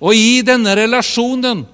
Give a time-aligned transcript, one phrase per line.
[0.00, 1.64] Og i denne relasjonen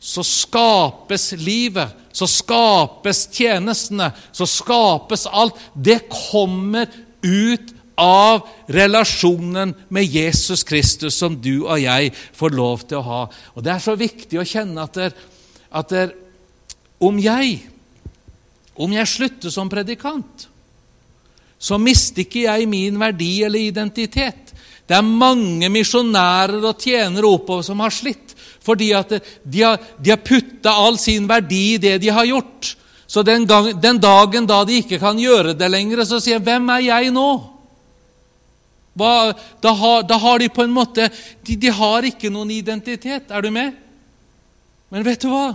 [0.00, 5.58] så skapes livet, så skapes tjenestene, så skapes alt.
[5.74, 6.86] Det kommer
[7.22, 13.22] ut av relasjonen med Jesus Kristus som du og jeg får lov til å ha.
[13.56, 15.16] Og Det er så viktig å kjenne at, der,
[15.72, 16.12] at der,
[17.00, 17.64] om jeg
[18.76, 20.46] om jeg slutter som predikant,
[21.56, 24.45] så mister ikke jeg min verdi eller identitet.
[24.86, 28.34] Det er mange misjonærer og tjenere oppover som har slitt
[28.66, 29.12] fordi at
[29.46, 32.72] de har, de har putta all sin verdi i det de har gjort.
[33.06, 36.42] Så den, gang, den, dagen da de ikke kan gjøre det lenger, så sier jeg
[36.42, 37.52] 'Hvem er jeg nå?'
[38.96, 41.10] Hva, da, har, da, har, de på en måte
[41.46, 43.28] de, de har ikke noen identitet.
[43.30, 43.74] Er du med?
[44.90, 45.52] Men vet du hva?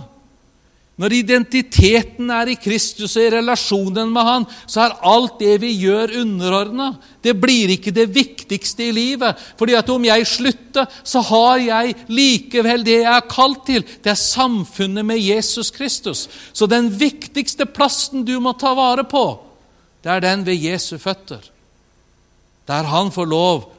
[1.00, 5.70] Når identiteten er i Kristus og i relasjonen med Han, så er alt det vi
[5.80, 6.90] gjør, underordna.
[7.24, 9.40] Det blir ikke det viktigste i livet.
[9.56, 13.86] Fordi at om jeg slutter, så har jeg likevel det jeg er kalt til.
[14.04, 16.26] Det er samfunnet med Jesus Kristus.
[16.52, 19.26] Så den viktigste plassen du må ta vare på,
[20.04, 21.40] det er den ved Jesu føtter.
[22.68, 23.70] Der han får lov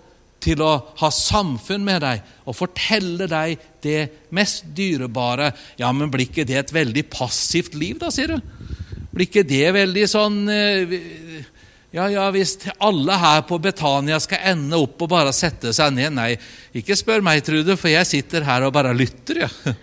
[0.44, 5.52] til å ha samfunn med deg og fortelle deg det mest dyrebare.
[5.80, 8.54] Ja, men blir ikke det et veldig passivt liv, da, sier du?
[9.14, 10.94] Blir ikke det veldig sånn eh,
[11.94, 16.16] Ja, ja, hvis alle her på Betania skal ende opp og bare sette seg ned
[16.18, 16.32] Nei,
[16.74, 19.52] ikke spør meg, Trude, for jeg sitter her og bare lytter, ja.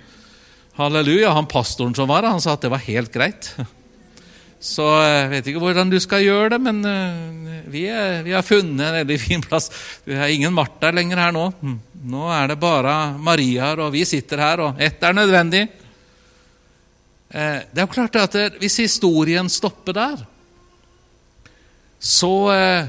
[0.80, 1.34] Halleluja.
[1.36, 3.52] Han pastoren som var han sa at det var helt greit.
[4.61, 8.44] Så jeg vet ikke hvordan du skal gjøre det, men eh, vi, er, vi har
[8.44, 9.70] funnet en veldig fin plass.
[10.05, 11.47] Vi har ingen Martha lenger her nå.
[11.62, 11.78] Hm.
[12.11, 15.64] Nå er det bare Mariaer, og vi sitter her, og ett er nødvendig.
[17.30, 20.22] Eh, det er jo klart at hvis historien stopper der,
[22.00, 22.89] så, eh,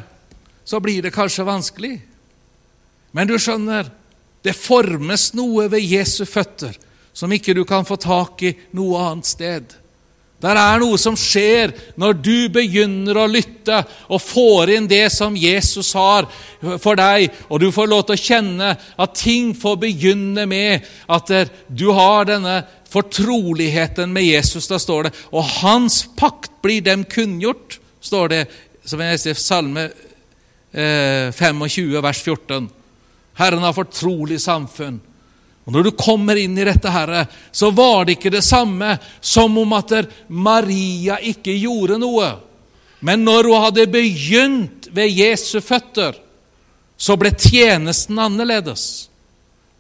[0.64, 1.96] så blir det kanskje vanskelig.
[3.12, 3.92] Men du skjønner,
[4.44, 6.76] det formes noe ved Jesu føtter
[7.14, 9.76] som ikke du kan få tak i noe annet sted.
[10.42, 15.38] Der er noe som skjer når du begynner å lytte og får inn det som
[15.38, 16.26] Jesus har
[16.82, 21.34] for deg, og du får lov til å kjenne at ting får begynne med at
[21.70, 24.68] du har denne fortroligheten med Jesus.
[24.68, 28.42] Da står det Og hans pakt blir dem kunngjort, står det
[28.86, 29.90] som jeg leser Salme
[30.74, 32.70] 25, eh, vers 14.
[33.38, 35.00] Herren har fortrolig samfunn.
[35.66, 39.58] Og Når du kommer inn i dette, Herre, så var det ikke det samme som
[39.62, 39.94] om at
[40.28, 42.32] Maria ikke gjorde noe.
[43.02, 46.18] Men når hun hadde begynt ved Jesu føtter,
[46.98, 49.10] så ble tjenesten annerledes.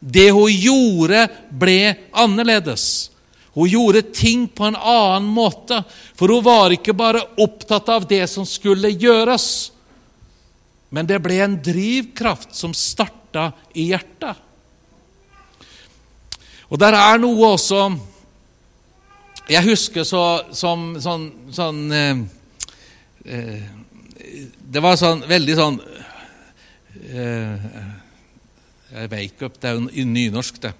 [0.01, 3.11] Det hun gjorde, ble annerledes.
[3.53, 5.83] Hun gjorde ting på en annen måte,
[6.17, 9.71] for hun var ikke bare opptatt av det som skulle gjøres,
[10.91, 14.39] men det ble en drivkraft som starta i hjertet.
[16.71, 17.83] Og der er noe også
[19.51, 20.23] Jeg husker så,
[20.55, 22.21] som sånn, sånn eh,
[23.25, 23.65] eh,
[24.71, 25.81] Det var sånn veldig sånn
[27.11, 27.67] eh,
[29.11, 30.73] Wake up, det er jo nynorsk, det.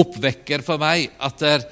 [0.00, 1.66] Oppvekker for meg at, der,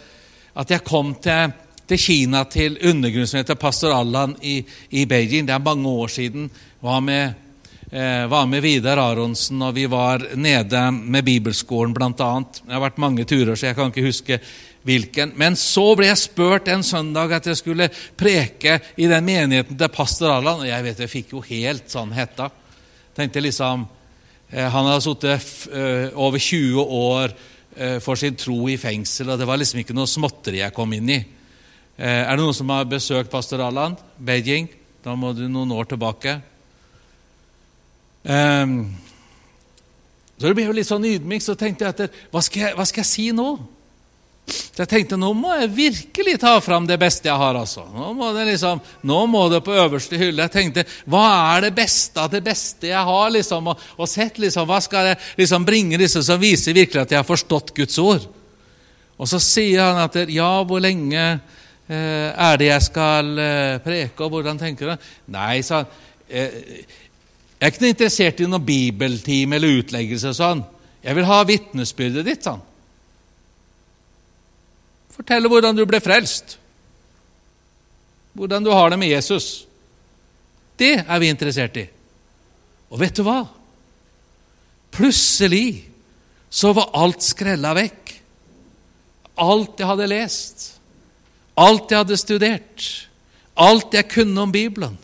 [0.60, 1.54] at jeg kom til,
[1.88, 4.58] til Kina, til undergrunnsmøtet til pastor Allan i,
[4.90, 5.48] i, Beijing.
[5.48, 6.50] Det er mange år siden.
[6.84, 7.45] Var med
[7.90, 12.12] var med Vidar Aronsen, og vi var nede med bibelskolen bl.a.
[12.16, 14.38] Det har vært mange turer, så jeg kan ikke huske
[14.86, 15.34] hvilken.
[15.38, 19.92] Men så ble jeg spurt en søndag at jeg skulle preke i den menigheten til
[19.92, 20.62] pastor Allan.
[20.62, 22.48] Og jeg vet jeg fikk jo helt sånn hetta.
[23.16, 23.86] Tenkte liksom,
[24.50, 27.38] eh, Han hadde sittet eh, over 20 år
[28.00, 31.10] for sin tro i fengsel, og det var liksom ikke noe småtteri jeg kom inn
[31.12, 31.18] i.
[32.00, 33.98] Er det noen som har besøkt pastor Allan?
[34.16, 34.70] Beijing?
[35.04, 36.38] Da må du noen år tilbake.
[38.26, 38.78] Um,
[40.36, 42.84] så det ble jo litt sånn ydmyk, så tenkte jeg etter hva skal jeg, hva
[42.88, 43.54] skal jeg si nå?
[44.46, 47.56] Så jeg tenkte nå må jeg virkelig ta fram det beste jeg har.
[47.58, 47.82] altså.
[47.90, 50.44] Nå må det liksom, nå må det på øverste hylle.
[50.44, 51.24] Jeg tenkte hva
[51.56, 53.30] er det beste av det beste jeg har?
[53.34, 57.16] liksom, Og, og sett liksom, Hva skal jeg liksom bringe disse som viser virkelig at
[57.16, 58.28] jeg har forstått Guds ord?
[59.16, 61.24] Og så sier han at ja, hvor lenge
[61.88, 65.10] eh, er det jeg skal eh, preke, og hvordan tenker du?
[65.32, 66.04] Nei, sa han.
[66.28, 66.84] Eh,
[67.56, 70.34] jeg er ikke interessert i noen bibeltime eller utleggelse.
[70.36, 70.60] sånn.
[71.02, 72.44] Jeg vil ha vitnesbyrdet ditt.
[72.44, 72.60] sånn.
[75.16, 76.58] Fortelle hvordan du ble frelst.
[78.36, 79.66] Hvordan du har det med Jesus.
[80.76, 81.86] Det er vi interessert i.
[82.90, 83.46] Og vet du hva?
[84.92, 85.88] Plutselig
[86.50, 88.12] så var alt skrella vekk.
[89.36, 90.62] Alt jeg hadde lest,
[91.60, 92.84] alt jeg hadde studert,
[93.52, 94.94] alt jeg kunne om Bibelen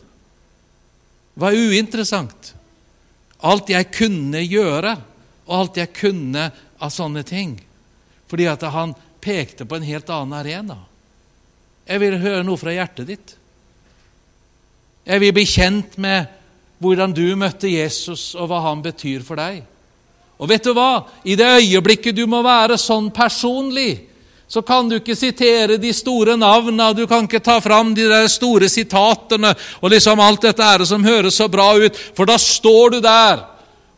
[1.34, 2.54] var uinteressant.
[3.42, 4.96] Alt jeg kunne gjøre
[5.48, 6.48] og alt jeg kunne
[6.82, 7.56] av sånne ting.
[8.30, 10.78] Fordi at han pekte på en helt annen arena.
[11.86, 13.34] Jeg vil høre noe fra hjertet ditt.
[15.02, 16.30] Jeg vil bli kjent med
[16.82, 19.60] hvordan du møtte Jesus, og hva han betyr for deg.
[20.42, 21.04] Og vet du hva?
[21.26, 24.00] I det øyeblikket du må være sånn personlig,
[24.52, 28.26] så kan du ikke sitere de store navnene, du kan ikke ta fram de der
[28.28, 32.92] store sitatene og liksom alt dette ære som høres så bra ut, for da står
[32.92, 33.38] du der.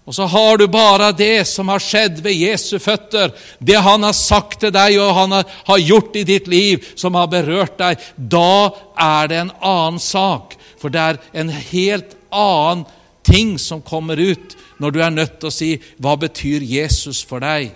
[0.07, 4.15] Og så har du bare det som har skjedd ved Jesu føtter, det han har
[4.15, 8.05] sagt til deg og han har gjort i ditt liv, som har berørt deg.
[8.15, 12.85] Da er det en annen sak, for det er en helt annen
[13.27, 17.43] ting som kommer ut når du er nødt til å si 'Hva betyr Jesus for
[17.43, 17.75] deg?'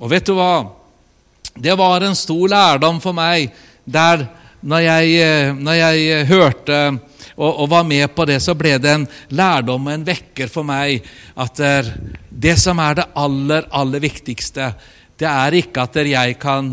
[0.00, 0.83] Og vet du hva?
[1.54, 3.52] Det var en stor lærdom for meg
[3.84, 4.26] der
[4.64, 6.78] når jeg, eh, når jeg hørte
[7.36, 10.66] og, og, var med på det, så ble det en lærdom og en vekker for
[10.66, 11.04] meg
[11.36, 11.62] at
[12.30, 14.70] det som er det aller, aller viktigste,
[15.18, 16.72] det er ikke at jeg kan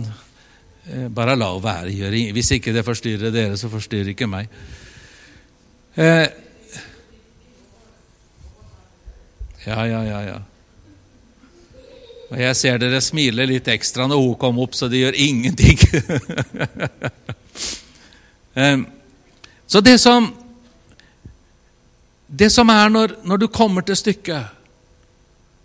[0.88, 2.32] eh, Bare la det være.
[2.34, 4.48] Hvis ikke det forstyrrer dere, så forstyrrer ikke meg.
[5.96, 6.28] Eh,
[9.66, 10.40] Ja, ja, ja, ja.
[12.32, 15.76] Og jeg ser dere smiler litt ekstra når hun kom opp, så det gjør ingenting.
[19.72, 20.32] så det som
[22.32, 24.46] Det som er når, når du kommer til stykket,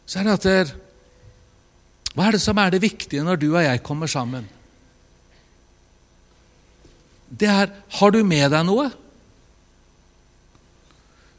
[0.06, 0.74] så er det at det,
[2.14, 4.48] Hva er det som er det viktige når du og jeg kommer sammen?
[7.30, 8.90] Det er Har du med deg noe?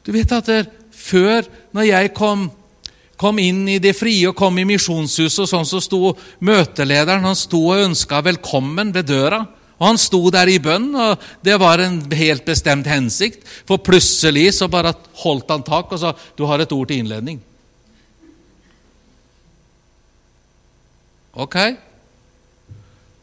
[0.06, 1.44] Du vet at det, før,
[1.76, 2.50] når jeg kom,
[3.18, 7.38] kom inn i det frie og kom i misjonshuset, og sånn så sto møtelederen han
[7.38, 9.42] sto og ønska velkommen ved døra.
[9.78, 13.44] Og Han sto der i bønn, og det var en helt bestemt hensikt.
[13.66, 17.38] For plutselig så bare holdt han tak og sa 'Du har et ord til innledning'.
[21.34, 21.54] Ok.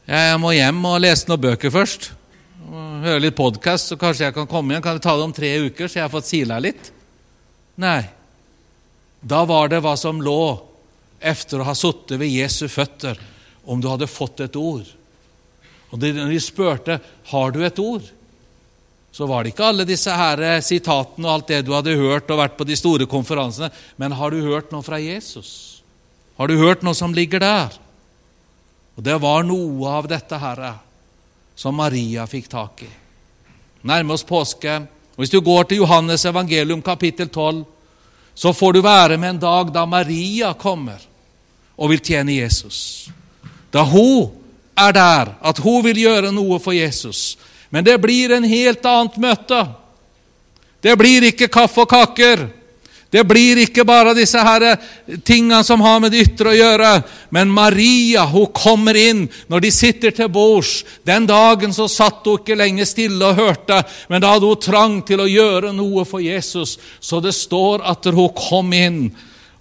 [0.08, 2.12] Jeg må hjem og lese noen bøker først.
[3.04, 4.82] Høre litt podkast, så kanskje jeg kan komme igjen.
[4.82, 6.92] Kan vi ta det om tre uker, så jeg har fått sila litt?
[7.76, 8.08] Nei,
[9.26, 10.62] da var det hva som lå
[11.20, 13.18] efter å ha sittet ved Jesu føtter,
[13.66, 14.86] om du hadde fått et ord.
[15.90, 17.00] Og Når de spurte
[17.32, 18.06] har du et ord,
[19.16, 22.42] så var det ikke alle disse her sitatene og alt det du hadde hørt og
[22.42, 25.82] vært på de store konferansene, men har du hørt noe fra Jesus?
[26.38, 27.78] Har du hørt noe som ligger der?
[28.96, 30.62] Og Det var noe av dette her
[31.56, 32.92] som Maria fikk tak i.
[33.88, 34.84] Nærme oss påske.
[35.16, 37.64] Og Hvis du går til Johannes evangelium kapittel 12,
[38.36, 41.00] så får du være med en dag da Maria kommer
[41.76, 43.08] og vil tjene Jesus.
[43.72, 44.32] Da hun
[44.76, 47.38] er der, at hun vil gjøre noe for Jesus.
[47.72, 49.62] Men det blir en helt annet møte.
[50.84, 52.46] Det blir ikke kaffe og kaker.
[53.14, 54.66] Det blir ikke bare disse her
[55.24, 56.90] tingene som har med det ytre å gjøre,
[57.36, 60.82] men Maria hun kommer inn når de sitter til bords.
[61.06, 63.80] Den dagen så satt hun ikke lenger stille og hørte,
[64.10, 66.76] men da hadde hun trang til å gjøre noe for Jesus.
[67.00, 69.02] Så det står at hun kom inn,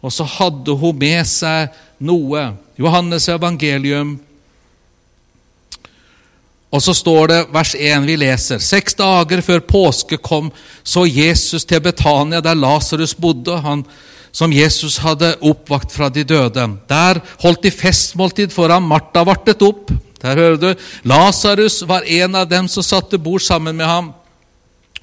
[0.00, 1.74] og så hadde hun med seg
[2.04, 2.48] noe.
[2.80, 4.16] Johannes evangelium
[6.74, 10.48] og så står det, vers 1 vi leser, seks dager før påske kom
[10.82, 13.84] så Jesus til Betania, der Lasarus bodde, han
[14.34, 16.64] som Jesus hadde oppvakt fra de døde.
[16.90, 18.88] Der holdt de festmåltid for ham.
[18.90, 19.92] Martha vartet opp.
[20.18, 20.70] Der hører du.
[21.06, 24.10] Lasarus var en av dem som satte bord sammen med ham.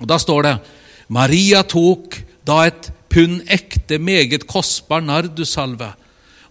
[0.02, 0.58] Og Da står det
[1.08, 5.94] Maria tok da et pund ekte, meget kostbar nardussalve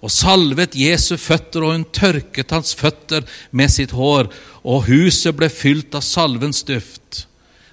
[0.00, 4.30] og salvet Jesu føtter, og hun tørket hans føtter med sitt hår,
[4.64, 7.26] og huset ble fylt av salvens duft.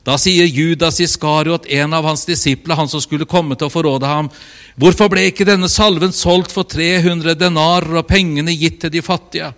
[0.08, 4.08] Da sier Judas Iskariot, en av hans disipler, han som skulle komme til å forråde
[4.08, 4.30] ham,
[4.80, 9.52] hvorfor ble ikke denne salven solgt for 300 denarer og pengene gitt til de fattige?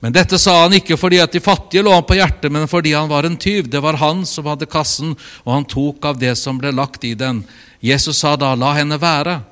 [0.00, 2.94] Men dette sa han ikke fordi at de fattige lå ham på hjertet, men fordi
[2.96, 3.68] han var en tyv.
[3.68, 5.12] Det var han som hadde kassen,
[5.44, 7.42] og han tok av det som ble lagt i den.
[7.84, 9.42] Jesus sa da, la henne være.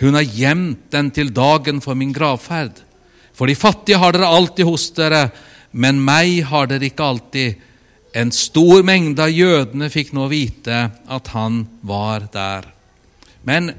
[0.00, 2.82] Hun har gjemt den til dagen for min gravferd.
[3.34, 5.28] For de fattige har dere alltid hos dere,
[5.72, 7.62] men meg har dere ikke alltid.
[8.14, 12.68] En stor mengde av jødene fikk nå vite at han var der.
[13.42, 13.72] Men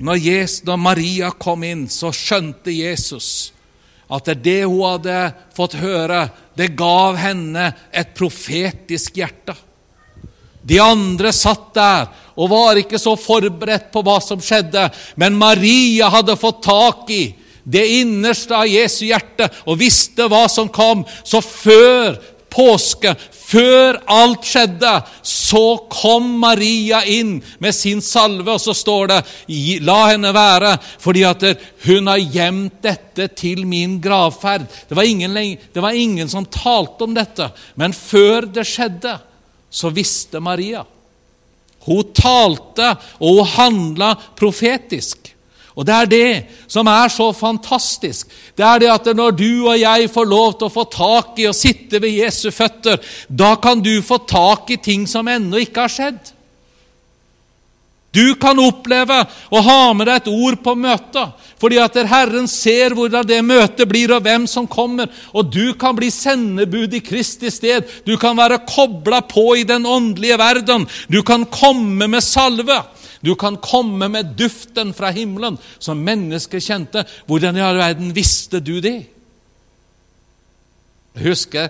[0.00, 3.50] når, Jesus, når Maria kom inn, så skjønte Jesus
[4.10, 5.18] at det, hun hadde
[5.54, 6.24] fått høre,
[6.58, 9.54] det gav henne et profetisk hjerte.
[10.66, 14.88] De andre satt der og var ikke så forberedt på hva som skjedde,
[15.20, 17.24] men Maria hadde fått tak i
[17.70, 21.04] det innerste av Jesu hjerte og visste hva som kom.
[21.24, 22.16] Så før
[22.50, 24.92] påske, før alt skjedde,
[25.26, 29.20] så kom Maria inn med sin salve, og så står det
[29.80, 31.42] 'la henne være', fordi at
[31.86, 34.66] hun har gjemt dette til min gravferd.
[34.88, 39.18] Det var, ingen, det var ingen som talte om dette, men før det skjedde,
[39.70, 40.84] så visste Maria.
[41.86, 45.30] Hun talte, og hun handla profetisk.
[45.78, 46.30] Og det er det
[46.68, 48.28] som er så fantastisk.
[48.58, 51.46] Det er det at når du og jeg får lov til å få tak i
[51.48, 55.86] å sitte ved Jesu føtter, da kan du få tak i ting som ennå ikke
[55.86, 56.34] har skjedd.
[58.10, 59.20] Du kan oppleve
[59.54, 63.86] å ha med deg et ord på møtet, fordi at Herren ser hvordan det møtet
[63.86, 65.10] blir, og hvem som kommer.
[65.30, 67.86] Og du kan bli sendebud i Kristi sted.
[68.02, 70.88] Du kan være kobla på i den åndelige verden.
[71.06, 72.80] Du kan komme med salve.
[73.22, 77.04] Du kan komme med duften fra himmelen, som mennesker kjente.
[77.28, 78.96] Hvordan i all verden visste du det?
[81.14, 81.68] Jeg husker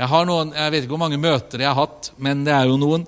[0.00, 2.68] jeg, har noen, jeg vet ikke hvor mange møter jeg har hatt, men det er
[2.70, 3.02] jo noen.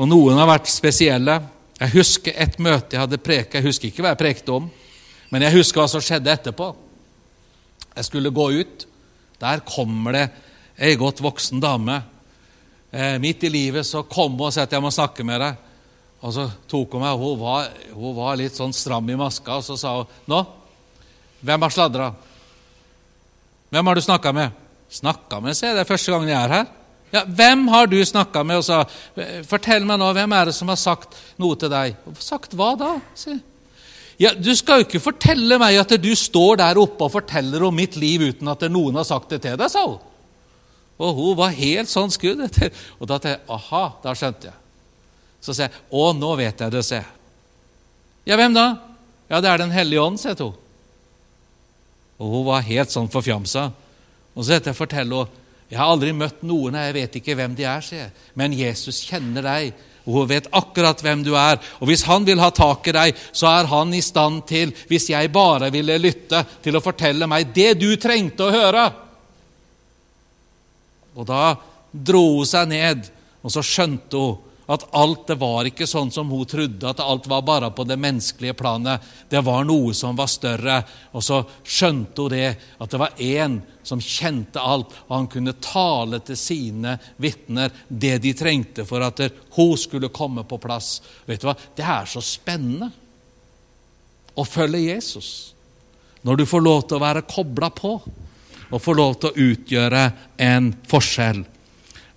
[0.00, 1.34] Og noen har vært spesielle.
[1.80, 3.56] Jeg husker et møte jeg hadde preket.
[3.56, 4.68] Jeg husker ikke hva jeg prekte om,
[5.32, 6.68] men jeg husker hva som skjedde etterpå.
[7.96, 8.86] Jeg skulle gå ut.
[9.40, 10.26] Der kommer det
[10.80, 12.02] ei godt voksen dame.
[12.92, 15.66] Eh, midt i livet så kom hun og sa at jeg må snakke med deg.
[16.20, 19.64] Og så tok hun meg, hun var, hun var litt sånn stram i maska, og
[19.64, 20.40] så sa hun Nå,
[21.40, 22.10] hvem har sladra?
[23.72, 24.58] Hvem har du snakka med?
[24.92, 25.78] Snakka med, sier jeg.
[25.78, 26.68] Det er første gangen jeg er her.
[27.12, 28.60] Ja, Hvem har du snakka med?
[28.60, 28.84] og sa,
[29.48, 31.96] Fortell meg nå, hvem er det som har sagt noe til deg?
[32.22, 32.92] Sagt hva da?
[33.18, 33.34] Si.
[34.20, 37.74] ja, Du skal jo ikke fortelle meg at du står der oppe og forteller om
[37.74, 39.98] mitt liv uten at noen har sagt det til deg, sa hun.
[41.00, 42.42] Og hun var helt sånn skudd.
[43.00, 44.56] Og da tenkte jeg aha, da skjønte jeg.
[45.40, 47.12] Så sier jeg, 'Å, nå vet jeg det', sier jeg.
[48.28, 48.76] 'Ja, hvem da?'
[49.30, 50.52] 'Ja, det er Den hellige ånd', sier hun.
[52.20, 53.70] Og hun var helt sånn forfjamsa.
[54.36, 55.39] Og så heter jeg fortell henne
[55.70, 58.10] 'Jeg har aldri møtt noen, jeg vet ikke hvem de er', sier jeg.
[58.34, 59.72] 'Men Jesus kjenner deg,
[60.04, 63.14] og hun vet akkurat hvem du er.' 'Og hvis han vil ha tak i deg,
[63.32, 67.54] så er han i stand til, hvis jeg bare ville lytte, til å fortelle meg
[67.54, 68.92] det du trengte å høre.'
[71.16, 71.54] Og da
[71.92, 73.06] dro hun seg ned,
[73.42, 77.26] og så skjønte hun at alt det var ikke sånn som hun trodde, at alt
[77.30, 79.02] var bare på det menneskelige planet.
[79.28, 80.76] Det var noe som var større.
[81.10, 85.56] Og så skjønte hun det, at det var én som kjente alt, og han kunne
[85.58, 89.24] tale til sine vitner det de trengte for at
[89.56, 91.00] hun skulle komme på plass.
[91.26, 91.56] Vet du hva?
[91.74, 92.92] Det er så spennende
[94.38, 95.30] å følge Jesus
[96.22, 97.94] når du får lov til å være kobla på
[98.70, 100.02] og får lov til å utgjøre
[100.46, 101.42] en forskjell.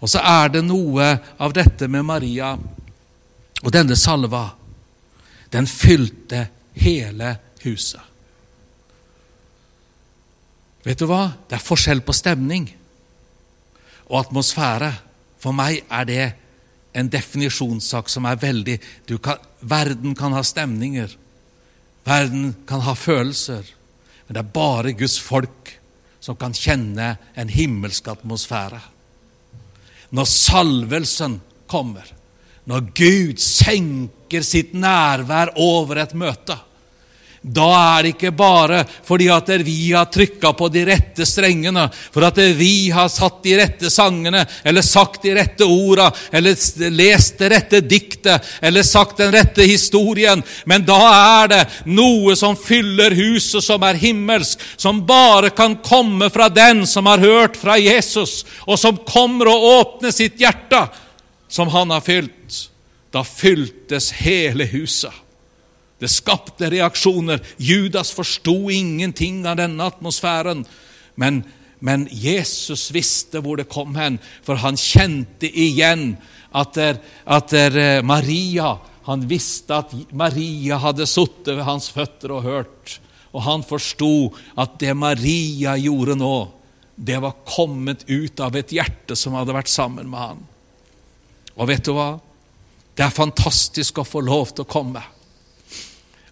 [0.04, 1.06] Og så er det noe
[1.40, 2.52] av dette med Maria
[3.64, 4.50] og denne salva.
[5.54, 6.42] Den fylte
[6.76, 7.30] hele
[7.64, 8.02] huset.
[10.84, 11.30] Vet du hva?
[11.48, 12.68] Det er forskjell på stemning
[14.10, 14.92] og atmosfære.
[15.40, 16.26] For meg er det
[17.00, 18.76] en definisjonssak som er veldig
[19.24, 21.16] kan, Verden kan ha stemninger.
[22.04, 23.64] Verden kan ha følelser.
[24.28, 25.78] Men det er bare Guds folk
[26.20, 28.82] som kan kjenne en himmelsk atmosfære
[30.14, 31.40] når salvelsen
[31.70, 32.06] kommer,
[32.70, 36.56] når Gud senker sitt nærvær over et møte,
[37.44, 42.24] da er det ikke bare fordi at vi har trykka på de rette strengene, for
[42.24, 46.56] at vi har satt de rette sangene, eller sagt de rette orda, eller
[46.96, 52.56] lest det rette diktet, eller sagt den rette historien, men da er det noe som
[52.56, 57.76] fyller huset, som er himmelsk, som bare kan komme fra den som har hørt fra
[57.78, 60.86] Jesus, og som kommer og åpner sitt hjerte,
[61.52, 62.70] som han har fylt.
[63.14, 65.23] Da fyltes hele huset.
[66.04, 67.40] Det skapte reaksjoner.
[67.58, 70.66] Judas forsto ingenting av denne atmosfæren.
[71.16, 71.44] Men,
[71.80, 76.18] men, Jesus visste hvor det kom hen, for han kjente igjen
[76.52, 82.32] at, der, at der eh, Maria Han visste at Maria hadde sittet ved hans føtter
[82.32, 82.94] og hørt.
[83.36, 86.36] Og han forsto at det Maria gjorde nå,
[86.96, 90.40] det var kommet ut av et hjerte som hadde vært sammen med han.
[91.60, 92.14] Og vet du hva?
[92.96, 95.04] Det er fantastisk å få lov til å komme.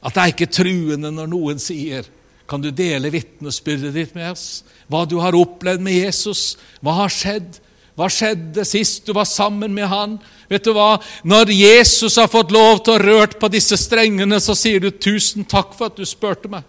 [0.01, 2.07] At det er ikke truende når noen sier
[2.49, 4.63] Kan du dele vitnesbyrdet ditt med oss?
[4.91, 6.57] Hva du har opplevd med Jesus?
[6.83, 7.61] Hva har skjedd?
[7.95, 10.17] Hva skjedde sist du var sammen med han?
[10.51, 10.97] Vet du hva?
[11.23, 15.47] Når Jesus har fått lov til å rørt på disse strengene, så sier du 'tusen
[15.47, 16.67] takk for at du spurte meg'.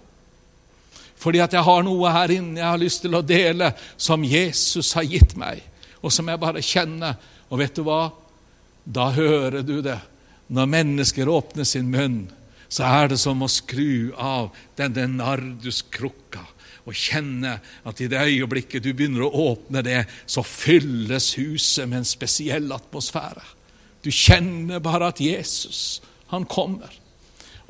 [1.19, 4.93] Fordi at jeg har noe her inne jeg har lyst til å dele, som Jesus
[4.93, 5.62] har gitt meg,
[6.03, 7.15] og som jeg bare kjenner.
[7.51, 8.12] Og vet du hva?
[8.85, 9.99] Da hører du det
[10.47, 12.27] når mennesker åpner sin munn
[12.73, 16.47] så er det som å skru av denne narduskrukka
[16.88, 22.00] og kjenne at i det øyeblikket du begynner å åpne det, så fylles huset med
[22.00, 23.45] en spesiell atmosfære.
[24.02, 26.00] Du kjenner bare at Jesus,
[26.33, 26.91] han kommer.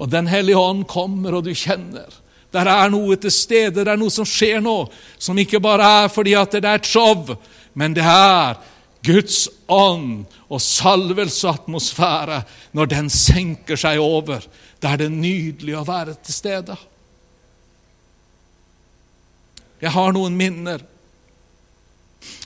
[0.01, 2.09] Og Den hellige ånd kommer, og du kjenner.
[2.53, 4.87] Der er noe til stede, det er noe som skjer nå,
[5.19, 7.37] som ikke bare er fordi at det er et show,
[7.75, 8.57] men det er
[9.05, 12.43] Guds ånd og salvelse og atmosfære
[12.77, 14.45] når den senker seg over.
[14.83, 16.77] Da er det nydelig å være til stede.
[19.83, 20.83] Jeg har noen minner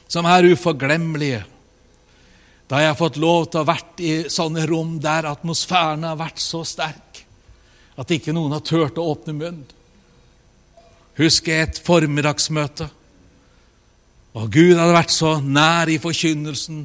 [0.08, 1.42] som er uforglemmelige.
[2.66, 6.18] Da jeg har fått lov til å ha vært i sånne rom der atmosfæren har
[6.18, 7.22] vært så sterk
[7.96, 9.60] at ikke noen har turt å åpne munn.
[11.16, 12.90] Husker jeg et formiddagsmøte.
[14.36, 16.82] Og Gud hadde vært så nær i forkynnelsen,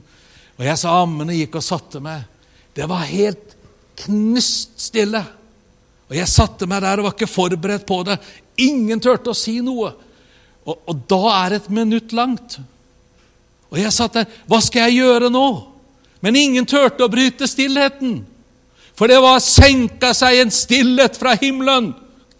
[0.56, 2.24] og jeg sa ammene gikk og satte meg.
[2.72, 3.58] Det var helt
[4.06, 5.26] knuststille.
[6.12, 8.18] Og jeg satte meg der og var ikke forberedt på det.
[8.60, 9.94] Ingen turte å si noe.
[10.68, 12.58] Og, og da er et minutt langt.
[13.72, 14.34] Og jeg satt der.
[14.52, 15.46] Hva skal jeg gjøre nå?
[16.22, 18.20] Men ingen turte å bryte stillheten.
[18.92, 21.94] For det var senka seg en stillhet fra himmelen.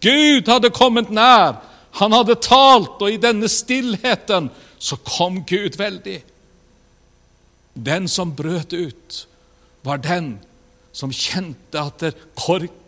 [0.04, 1.56] Gud hadde kommet nær.
[1.96, 6.20] Han hadde talt, og i denne stillheten så kom Gud veldig.
[7.72, 9.18] Den som brøt ut,
[9.82, 10.36] var den
[10.92, 12.04] som kjente at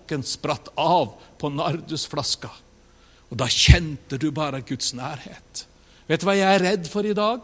[0.05, 2.51] korken spratt av på nardusflaska.
[3.31, 5.67] Og da kjente du bare Guds nærhet.
[6.07, 7.41] Vet du hva jeg er redd for i dag?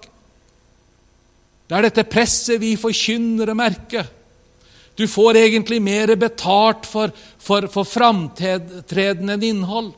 [1.66, 4.06] Det er dette presset vi forkynnere merker.
[4.94, 9.94] Du får egentlig mer betalt for, for, for framtredende innhold.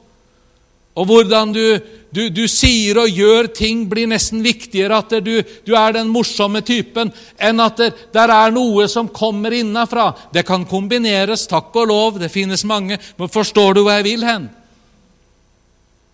[0.92, 1.64] Og hvordan du,
[2.12, 6.61] du, du, sier og gjør ting, blir nesten viktigere at du, du er den morsomme
[6.66, 10.11] typen, enn at det der er noe som kommer innafra.
[10.34, 13.00] Det kan kombineres, takk og lov, det finnes mange.
[13.16, 14.50] Men forstår du hvor jeg vil hen?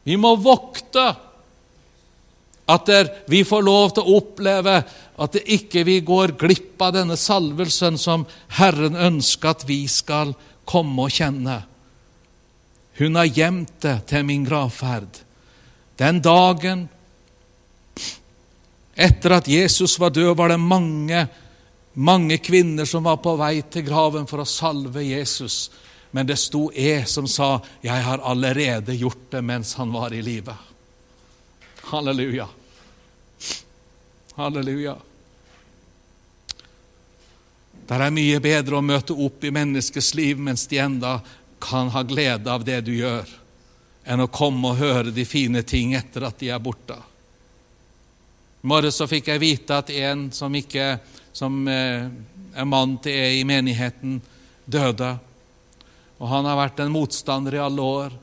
[0.06, 1.08] Vi må vokte
[2.68, 4.76] at der, vi får lov til å oppleve
[5.18, 8.26] at det ikke vi går glipp av denne salvelsen som
[8.60, 10.34] Herren ønsker at vi skal
[10.68, 11.58] komme og kjenne.
[12.98, 15.20] Hun har gjemt det til min gravferd.
[15.98, 16.88] Den dagen
[18.98, 21.26] etter at Jesus var død, var det mange,
[21.94, 25.68] mange kvinner som var på vei til graven for å salve Jesus.
[26.10, 30.22] Men det sto jeg som sa, 'Jeg har allerede gjort det mens han var i
[30.22, 30.56] live'.
[31.82, 32.48] Halleluja.
[34.34, 34.96] Halleluja.
[37.88, 41.20] Det er mye bedre å møte opp i menneskets liv mens de enda
[41.60, 43.28] kan ha glede av det du gjør,
[44.04, 46.96] enn å komme og høre de fine ting etter at de er borte.
[48.62, 50.96] I morgen så fikk jeg vite at en som ikke
[51.32, 52.08] som eh,
[52.54, 54.18] er mann til ei i menigheten,
[54.66, 55.12] døde.
[56.18, 58.16] Og han har vært en motstander i alle år.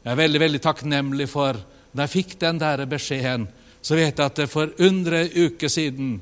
[0.00, 1.58] Jeg er veldig veldig takknemlig for
[1.90, 3.48] Da jeg fikk den der beskjeden,
[3.82, 6.12] så vet jeg at for under en uke siden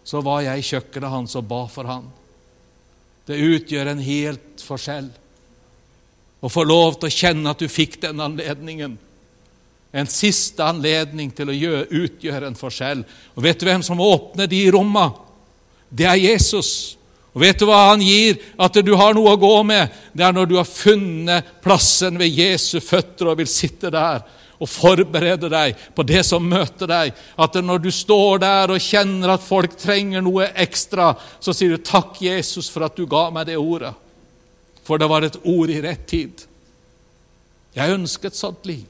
[0.00, 2.06] så var jeg i kjøkkenet hans og ba for han.
[3.28, 5.10] Det utgjør en helt forskjell
[6.40, 8.96] å få lov til å kjenne at du fikk den anledningen.
[9.92, 13.02] En siste anledning til å utgjøre en forskjell.
[13.34, 15.28] Og Vet du hvem som åpner de rommene?
[15.90, 16.96] Det er Jesus.
[17.34, 18.38] Og vet du hva han gir?
[18.58, 19.90] At du har noe å gå med.
[20.14, 24.22] Det er når du har funnet plassen ved Jesu føtter og vil sitte der
[24.60, 27.14] og forberede deg på det som møter deg.
[27.40, 31.82] At når du står der og kjenner at folk trenger noe ekstra, så sier du
[31.82, 33.94] 'Takk, Jesus, for at du ga meg det ordet'
[34.90, 36.40] for det var et ord i rett tid.
[37.78, 38.88] Jeg ønsker et sånt liv.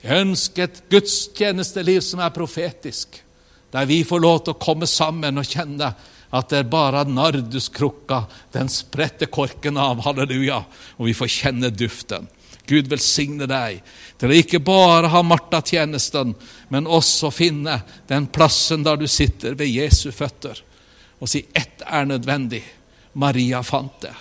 [0.00, 3.18] Jeg ønsker et gudstjenesteliv som er profetisk,
[3.68, 5.90] der vi får lov til å komme sammen og kjenne
[6.34, 8.22] at det er bare narduskrukka,
[8.56, 10.62] den spretter korken av, halleluja,
[10.96, 12.24] og vi får kjenne duften.
[12.64, 13.84] Gud velsigne deg
[14.16, 16.32] til å ikke bare ha Marta-tjenesten,
[16.72, 20.64] men også finne den plassen der du sitter ved Jesu føtter
[21.20, 22.64] og si ett er nødvendig.
[23.20, 24.14] Maria fant det.